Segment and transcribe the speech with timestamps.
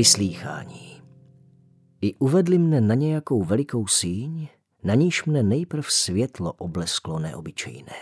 [0.00, 1.02] Vyslýchání.
[2.00, 4.48] I uvedli mne na nějakou velikou síň,
[4.84, 8.00] na níž mne nejprv světlo oblesklo neobyčejné.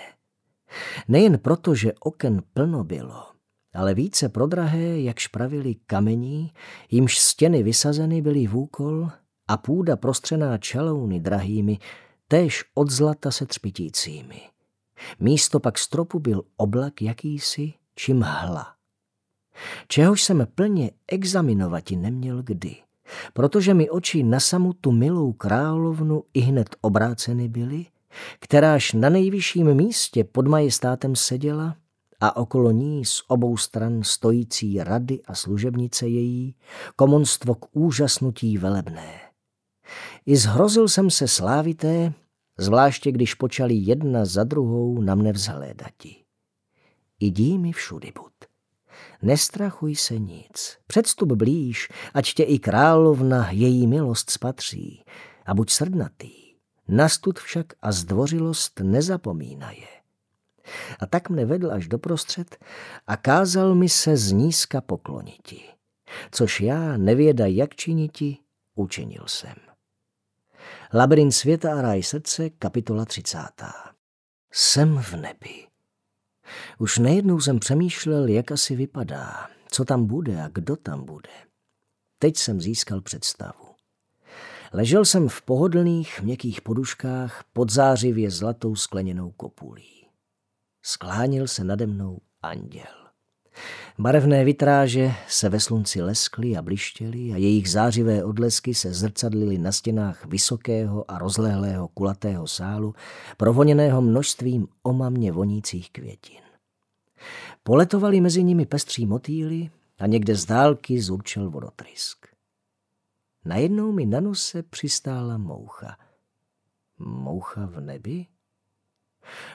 [1.09, 3.27] Nejen proto, že oken plno bylo,
[3.75, 6.53] ale více prodrahé, jak špravili kamení,
[6.91, 9.09] jimž stěny vysazeny byly v úkol
[9.49, 11.79] a půda prostřená čalouny drahými,
[12.29, 14.41] též od zlata se třpitícími.
[15.21, 18.78] Místo pak stropu byl oblak jakýsi či mhla.
[19.89, 22.77] Čehož jsem plně examinovati neměl kdy,
[23.33, 27.87] protože mi oči na samu tu milou královnu i hned obráceny byly,
[28.39, 31.77] kteráž na nejvyšším místě pod majestátem seděla
[32.21, 36.55] a okolo ní z obou stran stojící rady a služebnice její,
[36.97, 39.21] komonstvo k úžasnutí velebné.
[40.27, 42.13] I zhrozil jsem se slávité,
[42.59, 46.17] zvláště když počali jedna za druhou na mne vzhlédati.
[47.21, 48.48] Idí mi všudy bud.
[49.23, 55.05] Nestrachuj se nic, předstup blíž, ať tě i královna její milost spatří
[55.47, 56.33] a buď srdnatý.
[56.89, 59.87] Nastud však a zdvořilost nezapomínaje.
[61.01, 62.57] A tak mne vedl až doprostřed
[63.07, 65.63] a kázal mi se z nízka pokloniti.
[66.31, 68.37] Což já, nevěda jak činiti,
[68.75, 69.55] učinil jsem.
[70.95, 73.39] Labirint světa a ráj srdce, kapitola 30.
[74.53, 75.68] Jsem v nebi.
[76.79, 81.31] Už nejednou jsem přemýšlel, jak asi vypadá, co tam bude a kdo tam bude.
[82.19, 83.69] Teď jsem získal představu.
[84.73, 90.07] Ležel jsem v pohodlných, měkkých poduškách pod zářivě zlatou skleněnou kopulí.
[90.83, 92.98] Sklánil se nade mnou anděl.
[93.99, 99.73] Barevné vitráže se ve slunci leskly a blištěly a jejich zářivé odlesky se zrcadlily na
[99.73, 102.95] stěnách vysokého a rozlehlého kulatého sálu,
[103.37, 106.41] provoněného množstvím omamně vonících květin.
[107.63, 112.27] Poletovali mezi nimi pestří motýly a někde z dálky zurčel vodotrysk.
[113.45, 115.97] Najednou mi na nose přistála moucha.
[116.99, 118.27] Moucha v nebi?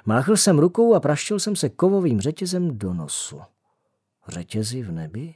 [0.05, 3.41] Máchl jsem rukou a praštil jsem se kovovým řetězem do nosu.
[4.27, 5.35] Řetězy v nebi?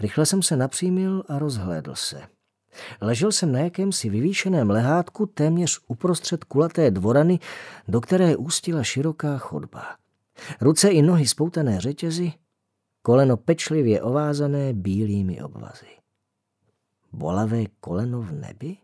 [0.00, 2.22] Rychle jsem se napřímil a rozhlédl se.
[3.00, 7.38] Ležel jsem na jakémsi vyvýšeném lehátku téměř uprostřed kulaté dvorany,
[7.88, 9.96] do které ústila široká chodba.
[10.60, 12.32] Ruce i nohy spoutané řetězy,
[13.02, 15.86] koleno pečlivě ovázané bílými obvazy.
[17.12, 18.76] Bolavé koleno v nebi?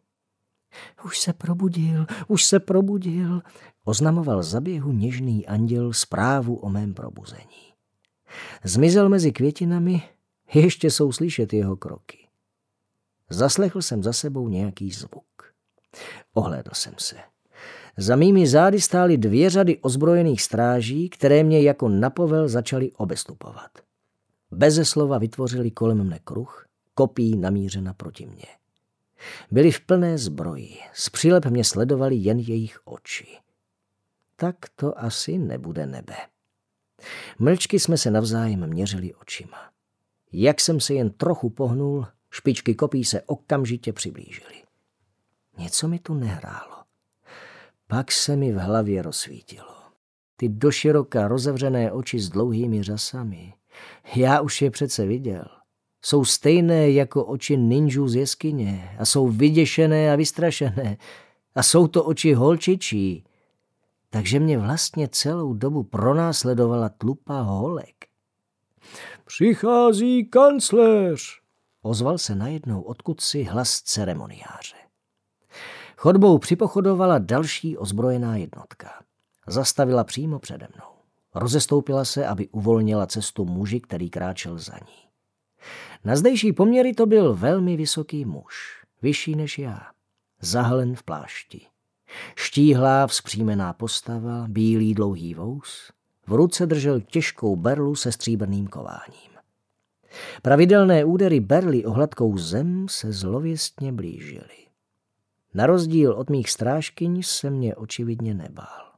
[1.04, 3.42] Už se probudil, už se probudil,
[3.84, 7.71] oznamoval zaběhu něžný anděl zprávu o mém probuzení.
[8.64, 10.02] Zmizel mezi květinami,
[10.54, 12.18] ještě jsou slyšet jeho kroky.
[13.30, 15.54] Zaslechl jsem za sebou nějaký zvuk.
[16.34, 17.16] Ohlédl jsem se.
[17.96, 23.70] Za mými zády stály dvě řady ozbrojených stráží, které mě jako napovel začaly obestupovat.
[24.50, 28.46] Beze slova vytvořili kolem mne kruh, kopí namířena proti mně.
[29.50, 33.26] Byli v plné zbroji, z přilep mě sledovali jen jejich oči.
[34.36, 36.14] Tak to asi nebude nebe.
[37.38, 39.58] Mlčky jsme se navzájem měřili očima.
[40.32, 44.54] Jak jsem se jen trochu pohnul, špičky kopí se okamžitě přiblížily.
[45.58, 46.76] Něco mi tu nehrálo.
[47.86, 49.74] Pak se mi v hlavě rozsvítilo.
[50.36, 53.54] Ty doširoka rozevřené oči s dlouhými řasami.
[54.16, 55.44] Já už je přece viděl.
[56.04, 60.96] Jsou stejné jako oči ninjů z jeskyně a jsou vyděšené a vystrašené.
[61.54, 63.24] A jsou to oči holčičí,
[64.12, 68.06] takže mě vlastně celou dobu pronásledovala tlupa holek.
[69.24, 71.40] Přichází kancléř,
[71.82, 74.76] ozval se najednou odkud si hlas ceremoniáře.
[75.96, 79.02] Chodbou připochodovala další ozbrojená jednotka.
[79.46, 80.92] Zastavila přímo přede mnou.
[81.34, 85.08] Rozestoupila se, aby uvolnila cestu muži, který kráčel za ní.
[86.04, 89.80] Na zdejší poměry to byl velmi vysoký muž, vyšší než já,
[90.40, 91.71] zahlen v plášti.
[92.36, 95.92] Štíhlá vzpřímená postava, bílý dlouhý vous,
[96.26, 99.32] v ruce držel těžkou berlu se stříbrným kováním.
[100.42, 104.66] Pravidelné údery berly o hladkou zem se zlověstně blížily.
[105.54, 108.92] Na rozdíl od mých strážkyň se mě očividně nebál.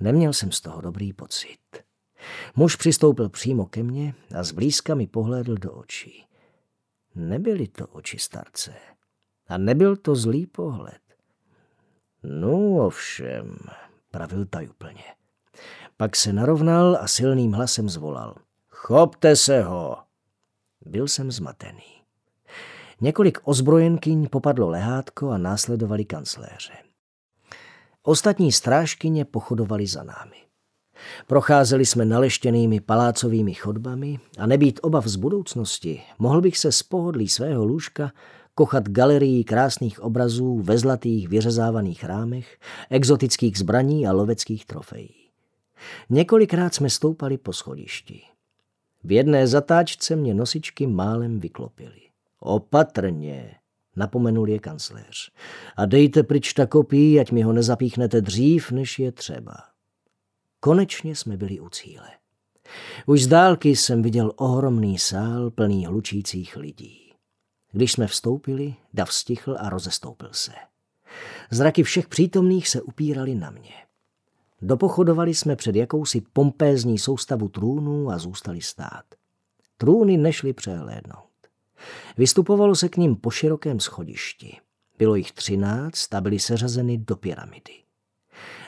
[0.00, 1.58] Neměl jsem z toho dobrý pocit.
[2.56, 6.26] Muž přistoupil přímo ke mně a zblízka mi pohlédl do očí.
[7.14, 8.72] Nebyly to oči starce.
[9.48, 11.05] A nebyl to zlý pohled.
[12.22, 13.56] No ovšem,
[14.10, 15.04] pravil tajuplně.
[15.96, 18.34] Pak se narovnal a silným hlasem zvolal.
[18.68, 19.96] Chopte se ho!
[20.86, 21.96] Byl jsem zmatený.
[23.00, 26.72] Několik ozbrojenkyň popadlo lehátko a následovali kancléře.
[28.02, 30.36] Ostatní strážkyně pochodovali za námi.
[31.26, 37.28] Procházeli jsme naleštěnými palácovými chodbami a nebýt obav z budoucnosti, mohl bych se z pohodlí
[37.28, 38.12] svého lůžka
[38.56, 42.58] kochat galerii krásných obrazů ve zlatých vyřezávaných rámech,
[42.90, 45.14] exotických zbraní a loveckých trofejí.
[46.10, 48.22] Několikrát jsme stoupali po schodišti.
[49.04, 52.00] V jedné zatáčce mě nosičky málem vyklopily.
[52.40, 53.54] Opatrně,
[53.96, 55.30] napomenul je kancléř.
[55.76, 59.56] A dejte pryč ta kopí, ať mi ho nezapíchnete dřív, než je třeba.
[60.60, 62.08] Konečně jsme byli u cíle.
[63.06, 67.05] Už z dálky jsem viděl ohromný sál plný hlučících lidí.
[67.76, 70.52] Když jsme vstoupili, dav stichl a rozestoupil se.
[71.50, 73.74] Zraky všech přítomných se upírali na mě.
[74.62, 79.04] Dopochodovali jsme před jakousi pompézní soustavu trůnů a zůstali stát.
[79.78, 81.30] Trůny nešly přehlédnout.
[82.16, 84.56] Vystupovalo se k ním po širokém schodišti.
[84.98, 87.74] Bylo jich třináct a byly seřazeny do pyramidy.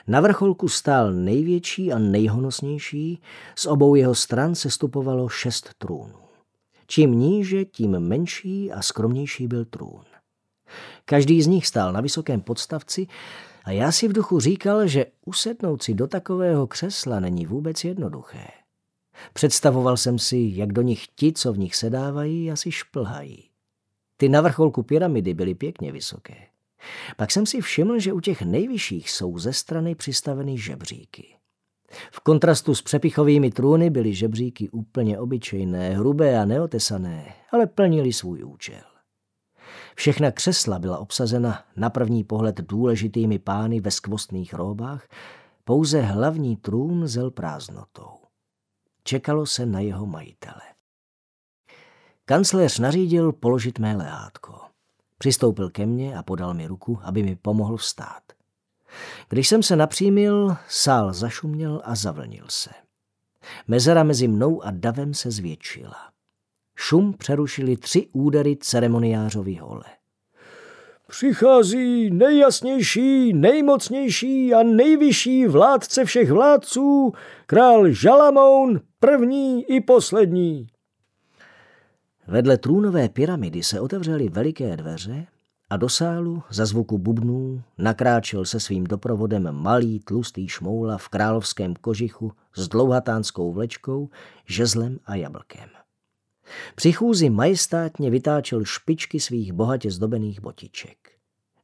[0.06, 3.22] Na vrcholku stál největší a nejhonosnější,
[3.56, 6.27] z obou jeho stran se stupovalo šest trůnů.
[6.90, 10.04] Čím níže, tím menší a skromnější byl trůn.
[11.04, 13.06] Každý z nich stál na vysokém podstavci
[13.64, 18.46] a já si v duchu říkal, že usednout si do takového křesla není vůbec jednoduché.
[19.32, 23.50] Představoval jsem si, jak do nich ti, co v nich sedávají, asi šplhají.
[24.16, 26.36] Ty na vrcholku pyramidy byly pěkně vysoké.
[27.16, 31.37] Pak jsem si všiml, že u těch nejvyšších jsou ze strany přistaveny žebříky.
[32.12, 38.44] V kontrastu s přepichovými trůny byly žebříky úplně obyčejné, hrubé a neotesané, ale plnili svůj
[38.44, 38.82] účel.
[39.94, 45.08] Všechna křesla byla obsazena na první pohled důležitými pány ve skvostných róbách,
[45.64, 48.10] pouze hlavní trůn zel prázdnotou.
[49.04, 50.62] Čekalo se na jeho majitele.
[52.24, 54.60] Kancléř nařídil položit mé lehátko.
[55.18, 58.22] Přistoupil ke mně a podal mi ruku, aby mi pomohl vstát.
[59.28, 62.70] Když jsem se napřímil, sál zašuměl a zavlnil se.
[63.68, 65.96] Mezera mezi mnou a davem se zvětšila.
[66.76, 69.84] Šum přerušili tři údery ceremoniářovy hole.
[71.08, 77.12] Přichází nejjasnější, nejmocnější a nejvyšší vládce všech vládců,
[77.46, 80.66] král Žalamoun, první i poslední.
[82.26, 85.26] Vedle trůnové pyramidy se otevřely veliké dveře
[85.70, 91.74] a do sálu za zvuku bubnů nakráčel se svým doprovodem malý tlustý šmoula v královském
[91.74, 94.10] kožichu s dlouhatánskou vlečkou,
[94.46, 95.68] žezlem a jablkem.
[96.74, 100.98] Při chůzi majestátně vytáčel špičky svých bohatě zdobených botiček.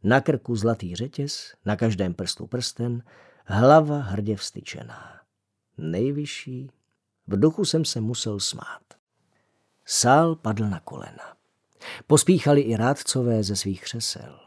[0.02, 3.02] Na krku zlatý řetěz, na každém prstu prsten,
[3.44, 5.20] hlava hrdě vstyčená.
[5.78, 6.70] Nejvyšší,
[7.26, 8.82] v duchu jsem se musel smát.
[9.84, 11.36] Sál padl na kolena.
[12.06, 14.38] Pospíchali i rádcové ze svých křesel.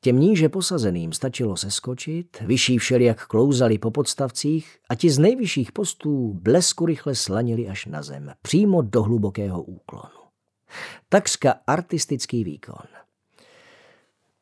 [0.00, 6.38] Těm níže posazeným stačilo seskočit, vyšší všelijak klouzali po podstavcích a ti z nejvyšších postů
[6.42, 10.28] blesku rychle slanili až na zem, přímo do hlubokého úklonu.
[11.08, 12.86] Takřka artistický výkon.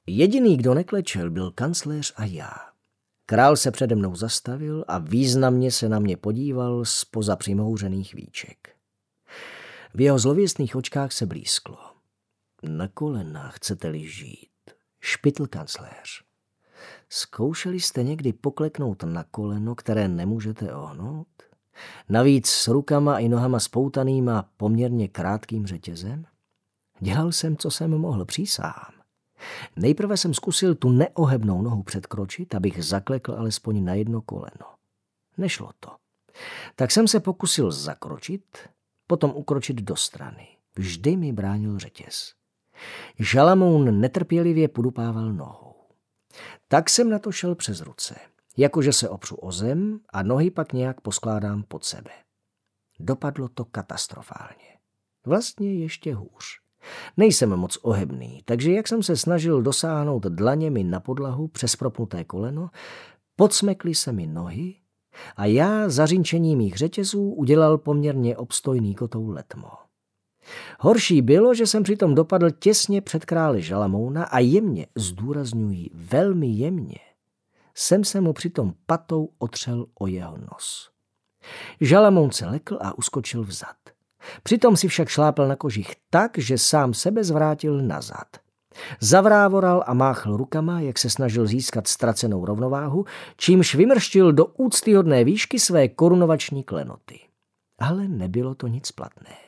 [0.06, 2.52] Jediný, kdo neklečel, byl kancléř a já.
[3.26, 8.70] Král se přede mnou zastavil a významně se na mě podíval spoza přimouřených víček.
[9.94, 11.78] V jeho zlověstných očkách se blízklo.
[12.68, 14.50] Na kolenách chcete-li žít,
[15.00, 16.22] špitl kancléř.
[17.08, 21.28] Zkoušeli jste někdy pokleknout na koleno, které nemůžete ohnout?
[22.08, 26.26] Navíc s rukama i nohama spoutanýma poměrně krátkým řetězem?
[27.00, 28.92] Dělal jsem, co jsem mohl, přísám.
[29.76, 34.74] Nejprve jsem zkusil tu neohebnou nohu předkročit, abych zaklekl alespoň na jedno koleno.
[35.38, 35.90] Nešlo to.
[36.76, 38.58] Tak jsem se pokusil zakročit,
[39.06, 40.48] potom ukročit do strany.
[40.76, 42.35] Vždy mi bránil řetěz.
[43.18, 45.74] Žalamoun netrpělivě podupával nohou.
[46.68, 48.14] Tak jsem na to šel přes ruce,
[48.56, 52.10] jakože se opřu o zem a nohy pak nějak poskládám pod sebe.
[53.00, 54.78] Dopadlo to katastrofálně.
[55.26, 56.44] Vlastně ještě hůř.
[57.16, 62.70] Nejsem moc ohebný, takže jak jsem se snažil dosáhnout dlaněmi na podlahu přes propnuté koleno,
[63.36, 64.74] podsmekly se mi nohy
[65.36, 69.85] a já zařinčení mých řetězů udělal poměrně obstojný kotou letmo.
[70.80, 76.98] Horší bylo, že jsem přitom dopadl těsně před králi Žalamouna a jemně, zdůrazňuji, velmi jemně,
[77.74, 80.90] jsem se mu přitom patou otřel o jeho nos.
[81.80, 83.76] Žalamoun se lekl a uskočil vzad.
[84.42, 88.26] Přitom si však šlápl na kožich tak, že sám sebe zvrátil nazad.
[89.00, 93.04] Zavrávoral a máchl rukama, jak se snažil získat ztracenou rovnováhu,
[93.36, 97.20] čímž vymrštil do úctyhodné výšky své korunovační klenoty.
[97.78, 99.45] Ale nebylo to nic platné.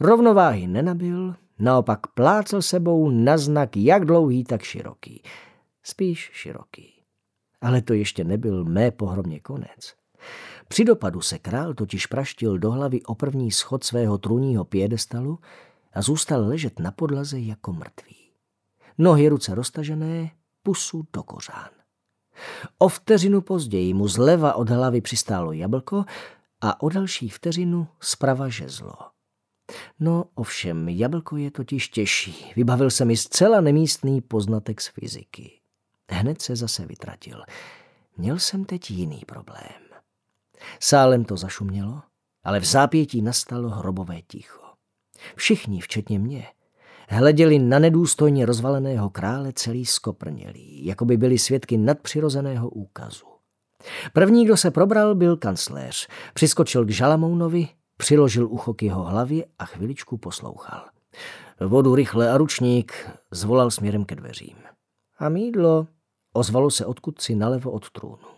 [0.00, 5.22] Rovnováhy nenabil, naopak plácel sebou na znak jak dlouhý, tak široký.
[5.82, 6.92] Spíš široký.
[7.60, 9.94] Ale to ještě nebyl mé pohromně konec.
[10.68, 15.38] Při dopadu se král totiž praštil do hlavy o první schod svého trůního piedestalu
[15.92, 18.16] a zůstal ležet na podlaze jako mrtvý.
[18.98, 20.30] Nohy ruce roztažené,
[20.62, 21.70] pusu do kořán.
[22.78, 26.04] O vteřinu později mu zleva od hlavy přistálo jablko
[26.60, 29.11] a o další vteřinu zprava žezlo.
[30.00, 32.52] No ovšem, jablko je totiž těžší.
[32.56, 35.60] Vybavil se mi zcela nemístný poznatek z fyziky.
[36.10, 37.42] Hned se zase vytratil.
[38.16, 39.82] Měl jsem teď jiný problém.
[40.80, 42.02] Sálem to zašumělo,
[42.44, 44.62] ale v zápětí nastalo hrobové ticho.
[45.36, 46.46] Všichni, včetně mě,
[47.08, 53.26] hleděli na nedůstojně rozvaleného krále celý skoprnělý, jako by byli svědky nadpřirozeného úkazu.
[54.12, 56.08] První, kdo se probral, byl kancléř.
[56.34, 57.68] Přiskočil k Žalamounovi,
[58.02, 60.84] přiložil ucho k jeho hlavě a chviličku poslouchal.
[61.60, 64.56] Vodu rychle a ručník zvolal směrem ke dveřím.
[65.18, 65.86] A mídlo
[66.32, 68.28] ozvalo se odkud si nalevo od trůnu.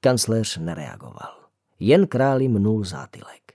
[0.00, 1.48] Kancléř nereagoval.
[1.80, 3.52] Jen králi mnul zátylek.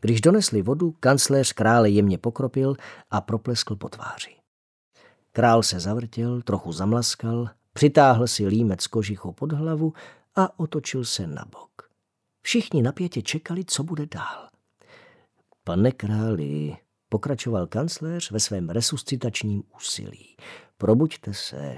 [0.00, 2.76] Když donesli vodu, kancléř krále jemně pokropil
[3.10, 4.36] a propleskl po tváři.
[5.32, 9.92] Král se zavrtěl, trochu zamlaskal, přitáhl si límec kožichu pod hlavu
[10.36, 11.90] a otočil se na bok.
[12.42, 14.47] Všichni napětě čekali, co bude dál.
[15.68, 16.76] Pane králi,
[17.08, 20.36] pokračoval kancléř ve svém resuscitačním úsilí.
[20.78, 21.76] Probuďte se.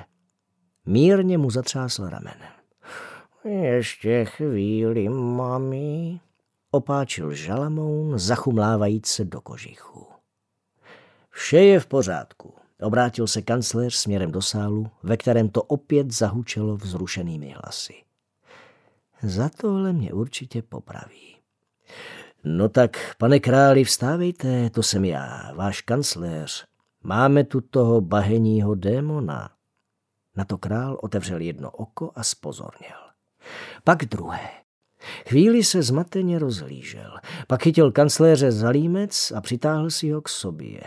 [0.87, 2.53] Mírně mu zatřásl ramenem.
[3.45, 6.21] Ještě chvíli, mami,
[6.71, 10.07] opáčil žalamoun, zachumlávajíc se do kožichu.
[11.31, 16.77] Vše je v pořádku, obrátil se kancléř směrem do sálu, ve kterém to opět zahučelo
[16.77, 17.95] vzrušenými hlasy.
[19.23, 21.37] Za tohle mě určitě popraví.
[22.45, 26.65] No tak, pane králi, vstávejte, to jsem já, váš kancléř.
[27.03, 29.51] Máme tu toho baheního démona.
[30.37, 32.99] Na to král otevřel jedno oko a spozorněl.
[33.85, 34.49] Pak druhé.
[35.29, 37.19] Chvíli se zmateně rozhlížel.
[37.47, 40.81] Pak chytil kancléře za límec a přitáhl si ho k sobě.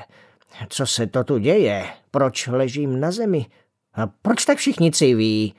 [0.70, 1.86] Co se to tu děje?
[2.12, 3.46] Proč ležím na zemi?
[3.94, 5.54] A proč tak všichni civí?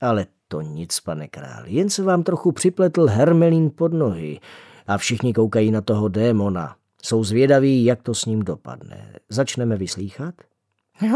[0.00, 4.40] Ale to nic, pane král, jen se vám trochu připletl hermelín pod nohy
[4.86, 6.76] a všichni koukají na toho démona.
[7.02, 9.12] Jsou zvědaví, jak to s ním dopadne.
[9.28, 10.34] Začneme vyslýchat?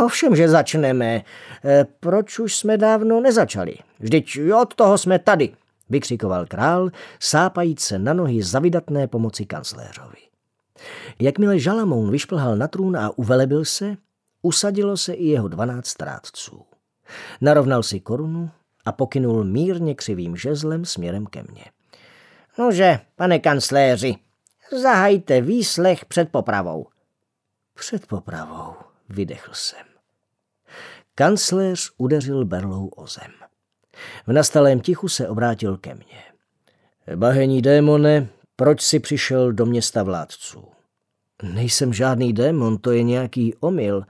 [0.04, 1.22] Ovšem, že začneme.
[1.64, 3.74] E, proč už jsme dávno nezačali?
[4.00, 5.52] Vždyť od toho jsme tady,
[5.88, 10.18] vykřikoval král, sápajíc se na nohy za vydatné pomoci kancléřovi.
[11.20, 13.96] Jakmile Žalamoun vyšplhal na trůn a uvelebil se,
[14.42, 16.62] usadilo se i jeho dvanáct strádců.
[17.40, 18.50] Narovnal si korunu
[18.84, 21.64] a pokynul mírně křivým žezlem směrem ke mně.
[22.58, 24.16] Nože, pane kancléři,
[24.82, 26.86] zahajte výslech před popravou.
[27.74, 28.74] Před popravou,
[29.08, 29.86] vydechl jsem.
[31.14, 33.32] Kancléř udeřil berlou o zem.
[34.26, 36.22] V nastalém tichu se obrátil ke mně.
[37.16, 40.64] Bahení démone, proč si přišel do města vládců?
[41.42, 44.06] Nejsem žádný démon, to je nějaký omyl.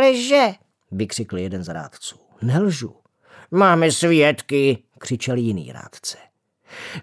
[0.00, 0.52] Lže,
[0.90, 2.16] vykřikl jeden z rádců.
[2.42, 2.96] Nelžu.
[3.50, 6.18] Máme svědky, křičel jiný rádce.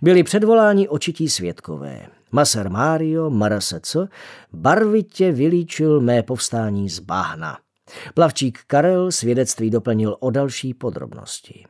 [0.01, 2.07] Byli předvoláni očití svědkové.
[2.31, 4.07] Maser Mario Maraseco
[4.53, 7.57] barvitě vylíčil mé povstání z bahna.
[8.13, 11.65] Plavčík Karel svědectví doplnil o další podrobnosti.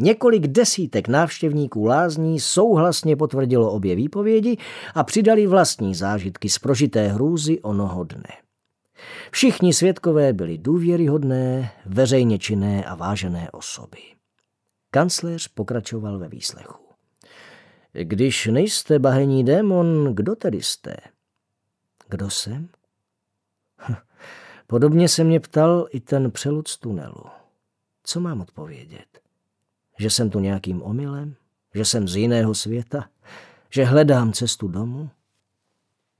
[0.00, 4.56] Několik desítek návštěvníků lázní souhlasně potvrdilo obě výpovědi
[4.94, 8.32] a přidali vlastní zážitky z prožité hrůzy onoho dne.
[9.30, 13.98] Všichni svědkové byli důvěryhodné, veřejně činné a vážené osoby.
[14.90, 16.87] Kancléř pokračoval ve výslechu.
[18.04, 20.96] Když nejste bahení démon, kdo tedy jste?
[22.08, 22.68] Kdo jsem?
[23.78, 23.94] Hm,
[24.66, 27.24] podobně se mě ptal i ten přelud z tunelu.
[28.02, 29.20] Co mám odpovědět?
[29.98, 31.34] Že jsem tu nějakým omylem?
[31.74, 33.08] Že jsem z jiného světa?
[33.70, 35.10] Že hledám cestu domů?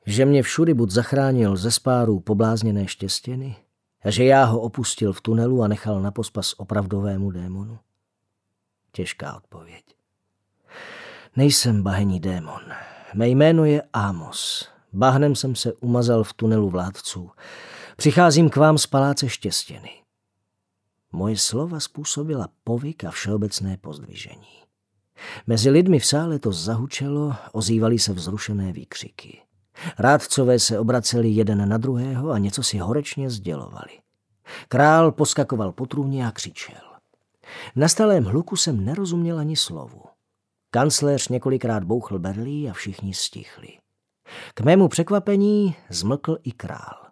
[0.07, 3.57] Že mě všudy buď zachránil ze spárů poblázněné štěstěny?
[4.03, 7.79] A že já ho opustil v tunelu a nechal na pospas opravdovému démonu?
[8.93, 9.98] Těžká odpověď.
[11.39, 12.61] Nejsem bahení démon.
[13.15, 14.69] Mé jméno je Amos.
[14.93, 17.31] Bahnem jsem se umazal v tunelu vládců.
[17.97, 19.91] Přicházím k vám z paláce štěstěny.
[21.13, 24.63] Moje slova způsobila povyk a všeobecné pozdvižení.
[25.47, 29.43] Mezi lidmi v sále to zahučelo, ozývaly se vzrušené výkřiky.
[29.99, 33.99] Rádcové se obraceli jeden na druhého a něco si horečně sdělovali.
[34.69, 36.99] Král poskakoval po trůně a křičel.
[37.75, 40.18] V nastalém hluku jsem nerozuměl ani slovu.
[40.71, 43.69] Kancléř několikrát bouchl berlí a všichni stichli.
[44.55, 47.07] K mému překvapení zmlkl i král.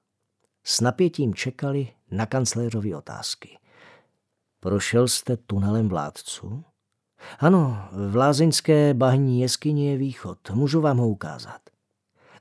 [0.64, 3.58] S napětím čekali na kancléřovi otázky.
[4.60, 6.64] Prošel jste tunelem vládců?
[7.38, 10.50] Ano, v lázeňské bahní jeskyni je východ.
[10.50, 11.60] Můžu vám ho ukázat.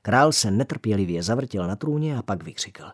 [0.02, 2.84] Král se netrpělivě zavrtěl na trůně a pak vykřikl.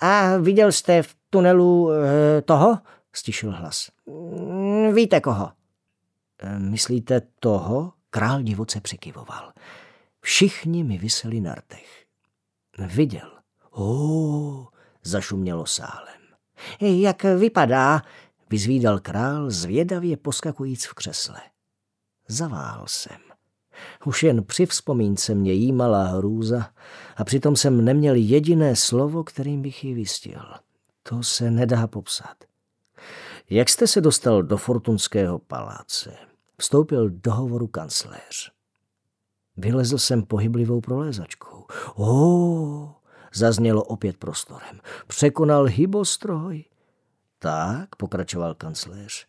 [0.00, 2.78] A viděl jste v tunelu e, toho?
[3.12, 3.90] Stišil hlas.
[4.06, 5.52] Mm, víte koho?
[6.58, 7.92] Myslíte toho?
[8.10, 9.52] Král divoce přikyvoval.
[10.20, 12.04] Všichni mi vyseli na rtech.
[12.78, 13.32] Viděl.
[13.70, 14.66] Ó,
[15.02, 16.22] zašumělo sálem.
[16.80, 18.02] Jak vypadá?
[18.50, 21.40] Vyzvídal král zvědavě poskakujíc v křesle.
[22.28, 23.18] Zavál jsem.
[24.04, 26.70] Už jen při vzpomínce mě jímala hrůza
[27.16, 30.42] a přitom jsem neměl jediné slovo, kterým bych ji vystil.
[31.02, 32.44] To se nedá popsat.
[33.50, 36.16] Jak jste se dostal do Fortunského paláce?
[36.62, 38.52] Vstoupil do hovoru kancléř.
[39.56, 41.66] Vylezl jsem pohyblivou prolézačkou.
[41.96, 42.88] Ó,
[43.34, 44.80] zaznělo opět prostorem.
[45.06, 46.64] Překonal hybostroj.
[47.38, 49.26] Tak, pokračoval kancléř,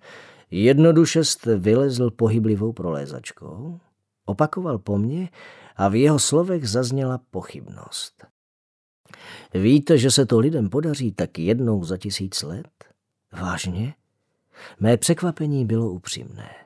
[0.52, 3.80] jednoduše jste vylezl pohyblivou prolézačkou,
[4.26, 5.30] opakoval po mně
[5.76, 8.26] a v jeho slovech zazněla pochybnost.
[9.54, 12.86] Víte, že se to lidem podaří tak jednou za tisíc let?
[13.32, 13.94] Vážně?
[14.80, 16.63] Mé překvapení bylo upřímné.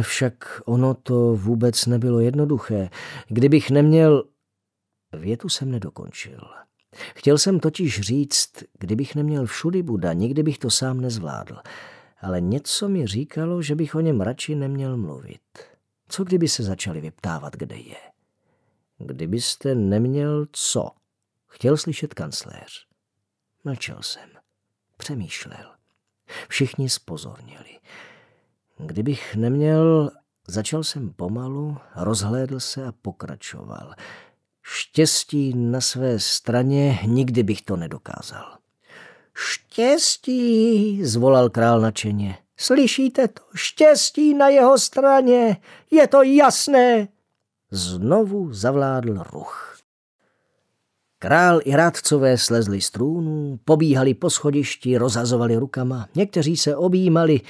[0.00, 2.90] Však ono to vůbec nebylo jednoduché.
[3.28, 4.24] Kdybych neměl...
[5.12, 6.40] Větu jsem nedokončil.
[7.14, 11.56] Chtěl jsem totiž říct, kdybych neměl všudy Buda, nikdy bych to sám nezvládl.
[12.20, 15.40] Ale něco mi říkalo, že bych o něm radši neměl mluvit.
[16.08, 17.96] Co kdyby se začali vyptávat, kde je?
[18.98, 20.90] Kdybyste neměl co?
[21.46, 22.86] Chtěl slyšet kancléř.
[23.64, 24.30] Mlčel jsem.
[24.96, 25.74] Přemýšlel.
[26.48, 27.78] Všichni spozornili.
[28.86, 30.10] Kdybych neměl,
[30.48, 33.94] začal jsem pomalu, rozhlédl se a pokračoval.
[34.62, 38.56] Štěstí na své straně nikdy bych to nedokázal.
[39.34, 42.38] Štěstí, zvolal král načeně.
[42.56, 43.42] Slyšíte to?
[43.54, 45.56] Štěstí na jeho straně.
[45.90, 47.08] Je to jasné.
[47.70, 49.78] Znovu zavládl ruch.
[51.18, 57.40] Král i rádcové slezli z trůnů, pobíhali po schodišti, rozhazovali rukama, někteří se objímali,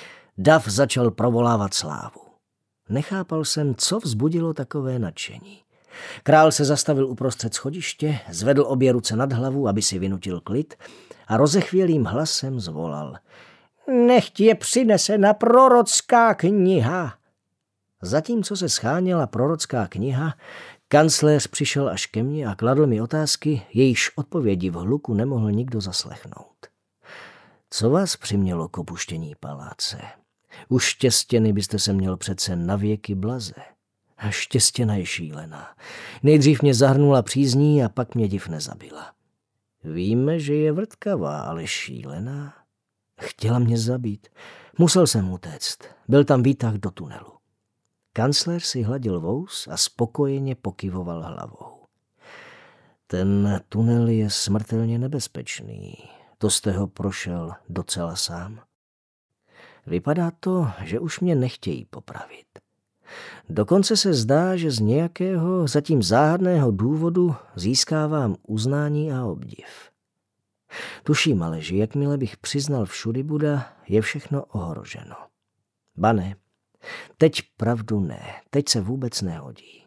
[0.42, 2.20] dav začal provolávat slávu.
[2.88, 5.62] Nechápal jsem, co vzbudilo takové nadšení.
[6.22, 10.74] Král se zastavil uprostřed schodiště, zvedl obě ruce nad hlavu, aby si vynutil klid
[11.26, 13.16] a rozechvělým hlasem zvolal.
[14.06, 17.14] Nechť je přinesena prorocká kniha.
[18.02, 20.34] Zatímco se scháněla prorocká kniha,
[20.88, 25.80] kancléř přišel až ke mně a kladl mi otázky, jejíž odpovědi v hluku nemohl nikdo
[25.80, 26.66] zaslechnout.
[27.70, 30.19] Co vás přimělo k opuštění paláce?
[30.68, 33.54] Už štěstěny byste se měl přece navěky blaze.
[34.18, 35.76] A štěstěna je šílená.
[36.22, 39.12] Nejdřív mě zahrnula přízní a pak mě div nezabila.
[39.84, 42.54] Víme, že je vrtkavá, ale šílená.
[43.20, 44.28] Chtěla mě zabít.
[44.78, 45.78] Musel jsem utéct.
[46.08, 47.32] Byl tam výtah do tunelu.
[48.12, 51.80] Kancler si hladil vous a spokojeně pokyvoval hlavou.
[53.06, 55.94] Ten tunel je smrtelně nebezpečný.
[56.38, 58.60] To jste ho prošel docela sám.
[59.86, 62.46] Vypadá to, že už mě nechtějí popravit.
[63.48, 69.90] Dokonce se zdá, že z nějakého zatím záhadného důvodu získávám uznání a obdiv.
[71.02, 75.16] Tuším ale, že jakmile bych přiznal všudy Buda, je všechno ohroženo.
[75.96, 76.36] Ba ne,
[77.18, 79.84] teď pravdu ne, teď se vůbec nehodí.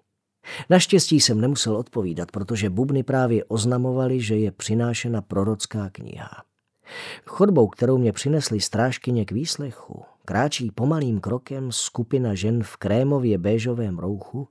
[0.69, 6.43] Naštěstí jsem nemusel odpovídat, protože bubny právě oznamovali, že je přinášena prorocká kniha.
[7.25, 13.99] Chodbou, kterou mě přinesli strážkyně k výslechu, kráčí pomalým krokem skupina žen v krémově béžovém
[13.99, 14.47] rouchu,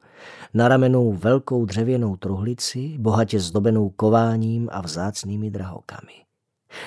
[0.54, 6.12] na ramenou velkou dřevěnou truhlici, bohatě zdobenou kováním a vzácnými drahokami.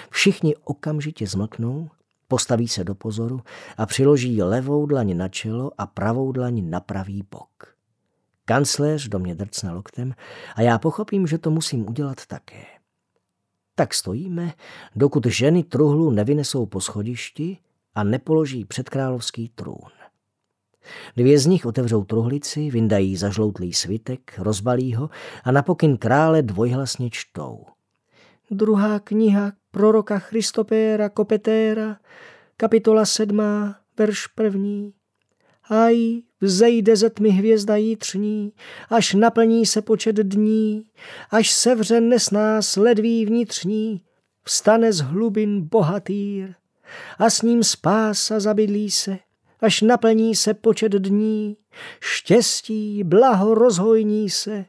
[0.10, 1.89] Všichni okamžitě zmlknou,
[2.27, 3.41] postaví se do pozoru
[3.77, 7.75] a přiloží levou dlaň na čelo a pravou dlaň na pravý bok.
[8.45, 10.13] Kancléř do mě drcne loktem
[10.55, 12.74] a já pochopím, že to musím udělat také.
[13.75, 14.53] Tak stojíme,
[14.95, 17.57] dokud ženy truhlu nevynesou po schodišti
[17.95, 19.89] a nepoloží před královský trůn.
[21.15, 25.09] Dvě z nich otevřou truhlici, vyndají zažloutlý svitek, rozbalí ho
[25.43, 27.65] a na pokyn krále dvojhlasně čtou.
[28.51, 31.97] Druhá kniha proroka Christopéra Kopetéra,
[32.57, 34.93] kapitola sedmá, verš první.
[35.69, 38.53] Aj, vzejde ze tmy hvězda jitřní,
[38.89, 40.84] až naplní se počet dní,
[41.31, 44.01] až sevře nesnás ledví vnitřní,
[44.43, 46.55] vstane z hlubin bohatýr
[47.19, 49.17] a s ním spása zabydlí se,
[49.62, 51.58] až naplní se počet dní,
[51.99, 54.65] štěstí, blaho rozhojní se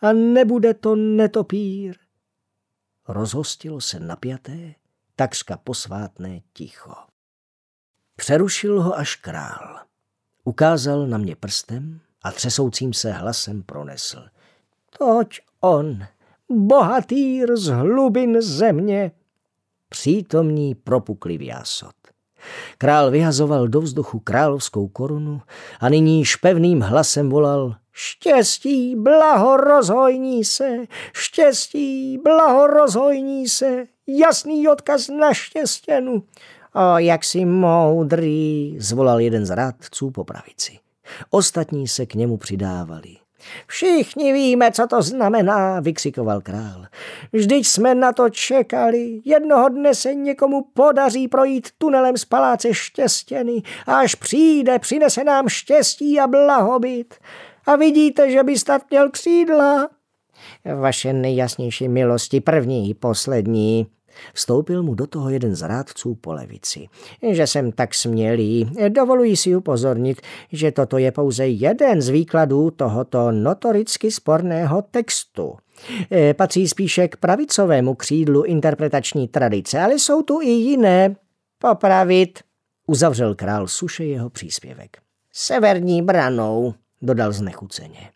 [0.00, 1.96] a nebude to netopír.
[3.08, 4.74] Rozhostilo se napjaté,
[5.16, 6.94] takřka posvátné ticho.
[8.16, 9.86] Přerušil ho až král.
[10.48, 14.24] Ukázal na mě prstem a třesoucím se hlasem pronesl.
[14.98, 15.98] Toť on,
[16.48, 19.12] bohatýr z hlubin země.
[19.88, 21.94] Přítomní propukli jásot.
[22.78, 25.42] Král vyhazoval do vzduchu královskou korunu
[25.80, 30.76] a nyní pevným hlasem volal Štěstí, blaho, rozhojní se,
[31.12, 36.22] štěstí, blaho, rozhojní se, jasný odkaz na štěstěnu.
[36.76, 40.78] O, jak si moudrý, zvolal jeden z rádců po pravici.
[41.30, 43.16] Ostatní se k němu přidávali.
[43.66, 46.86] Všichni víme, co to znamená, vykřikoval král.
[47.32, 49.20] Vždyť jsme na to čekali.
[49.24, 55.48] Jednoho dne se někomu podaří projít tunelem z paláce štěstěny a až přijde, přinese nám
[55.48, 57.14] štěstí a blahobyt.
[57.66, 59.88] A vidíte, že by snad měl křídla.
[60.80, 63.86] Vaše nejjasnější milosti, první i poslední,
[64.34, 66.86] Vstoupil mu do toho jeden z rádců po levici.
[67.30, 70.20] Že jsem tak smělý, dovoluji si upozornit,
[70.52, 75.56] že toto je pouze jeden z výkladů tohoto notoricky sporného textu.
[76.12, 81.16] E, patří spíše k pravicovému křídlu interpretační tradice, ale jsou tu i jiné.
[81.58, 82.38] Popravit,
[82.86, 84.96] uzavřel král Suše jeho příspěvek.
[85.32, 88.10] Severní branou, dodal znechuceně.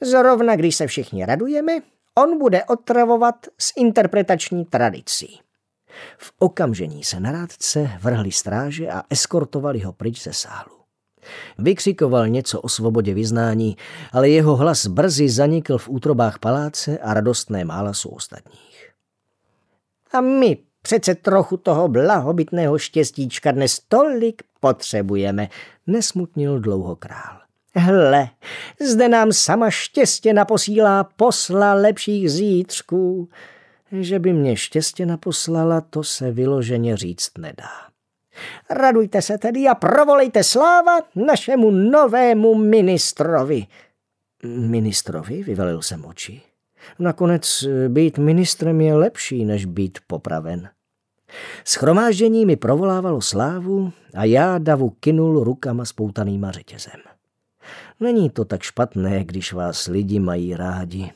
[0.00, 1.72] Zrovna když se všichni radujeme,
[2.18, 5.40] On bude otravovat s interpretační tradicí.
[6.18, 10.74] V okamžení se na rádce vrhli stráže a eskortovali ho pryč ze sálu.
[11.58, 13.76] Vykřikoval něco o svobodě vyznání,
[14.12, 18.90] ale jeho hlas brzy zanikl v útrobách paláce a radostné málasu ostatních.
[20.12, 25.48] A my přece trochu toho blahobytného štěstíčka dnes tolik potřebujeme,
[25.86, 27.43] nesmutnil dlouho král.
[27.76, 28.28] Hle,
[28.80, 33.28] zde nám sama štěstě naposílá posla lepších zítřků.
[33.92, 37.70] Že by mě štěstě naposlala, to se vyloženě říct nedá.
[38.70, 43.66] Radujte se tedy a provolejte sláva našemu novému ministrovi.
[44.44, 46.42] Ministrovi, vyvelil jsem oči.
[46.98, 50.68] Nakonec být ministrem je lepší, než být popraven.
[51.64, 57.13] Schromáždění mi provolávalo slávu a já davu kinul rukama spoutanýma řetězem.
[58.04, 61.12] Není to tak špatné, když vás lidi mají rádi.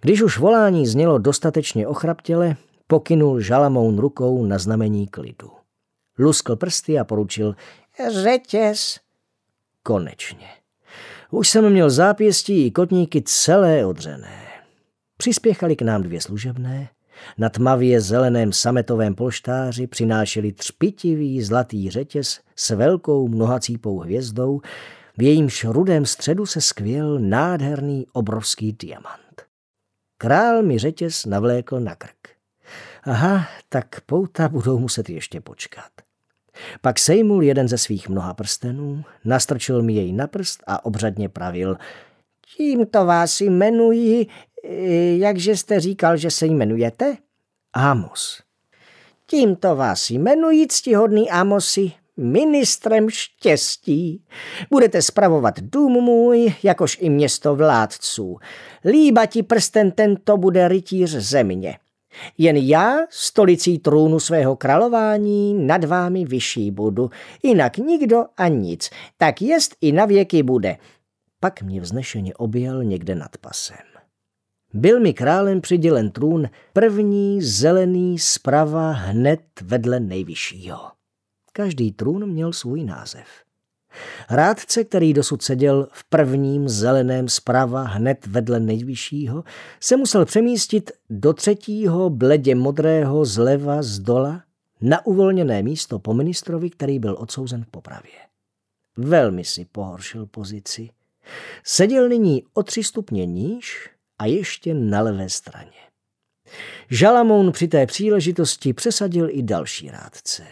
[0.00, 2.56] Když už volání znělo dostatečně ochraptěle,
[2.86, 5.50] pokynul žalamoun rukou na znamení klidu.
[6.18, 7.56] Luskl prsty a poručil
[8.22, 9.00] řetěz.
[9.82, 10.46] Konečně.
[11.30, 14.42] Už jsem měl zápěstí i kotníky celé odřené.
[15.16, 16.88] Přispěchali k nám dvě služebné,
[17.38, 24.60] na tmavě zeleném sametovém polštáři přinášeli třpitivý zlatý řetěz s velkou mnohacípou hvězdou,
[25.18, 29.42] v jejímž rudém středu se skvěl nádherný obrovský diamant.
[30.18, 32.28] Král mi řetěz navlékl na krk.
[33.04, 35.90] Aha, tak pouta budou muset ještě počkat.
[36.80, 41.76] Pak sejmul jeden ze svých mnoha prstenů, nastrčil mi jej na prst a obřadně pravil.
[42.56, 44.26] Tímto vás jmenuji,
[45.16, 47.16] jakže jste říkal, že se jmenujete?
[47.72, 48.42] Amos.
[49.26, 54.24] Tímto vás jmenuji, ctihodný Amosi, ministrem štěstí.
[54.70, 58.38] Budete spravovat dům můj, jakož i město vládců.
[58.84, 61.78] Líba ti prsten tento bude rytíř země.
[62.38, 67.10] Jen já, stolicí trůnu svého králování, nad vámi vyšší budu,
[67.42, 70.76] jinak nikdo a nic, tak jest i na věky bude.
[71.40, 73.76] Pak mě vznešeně objel někde nad pasem.
[74.74, 80.97] Byl mi králem přidělen trůn první zelený zprava hned vedle nejvyššího.
[81.58, 83.26] Každý trůn měl svůj název.
[84.30, 89.44] Rádce, který dosud seděl v prvním zeleném zprava hned vedle nejvyššího,
[89.80, 94.42] se musel přemístit do třetího bledě modrého zleva z dola
[94.80, 98.18] na uvolněné místo po ministrovi, který byl odsouzen k popravě.
[98.96, 100.90] Velmi si pohoršil pozici.
[101.64, 105.78] Seděl nyní o tři stupně níž a ještě na levé straně.
[106.90, 110.46] Žalamoun při té příležitosti přesadil i další rádce.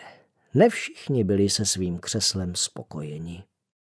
[0.56, 3.44] Ne všichni byli se svým křeslem spokojeni.